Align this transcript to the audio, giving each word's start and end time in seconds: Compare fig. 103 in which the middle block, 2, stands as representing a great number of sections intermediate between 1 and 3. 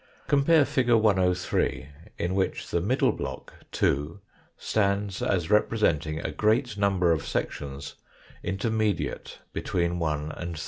Compare 0.25 0.65
fig. 0.65 0.89
103 0.91 1.87
in 2.17 2.33
which 2.33 2.71
the 2.71 2.81
middle 2.81 3.11
block, 3.11 3.53
2, 3.71 4.19
stands 4.57 5.21
as 5.21 5.51
representing 5.51 6.19
a 6.21 6.31
great 6.31 6.75
number 6.75 7.11
of 7.11 7.23
sections 7.23 7.93
intermediate 8.41 9.37
between 9.53 9.99
1 9.99 10.31
and 10.31 10.57
3. 10.57 10.59